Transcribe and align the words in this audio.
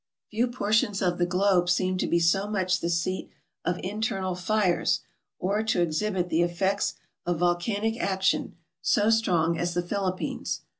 Few 0.31 0.47
portions 0.47 0.99
of 0.99 1.19
the 1.19 1.27
globe 1.27 1.69
seem 1.69 1.95
to 1.99 2.07
be 2.07 2.17
so 2.17 2.47
much 2.47 2.79
the 2.79 2.89
seat 2.89 3.29
of 3.63 3.77
internal 3.83 4.33
fires, 4.33 5.01
or 5.37 5.61
to 5.61 5.79
exhibit 5.83 6.29
the 6.29 6.41
effects 6.41 6.95
of 7.23 7.37
volcanic 7.37 8.01
action 8.01 8.55
MISCELLANEOUS 8.81 8.93
397 9.21 9.21
so 9.21 9.21
strong 9.21 9.59
as 9.59 9.75
the 9.75 9.83
Philippines. 9.87 10.61